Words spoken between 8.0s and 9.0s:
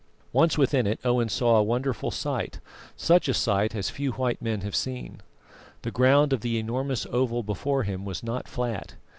was not flat.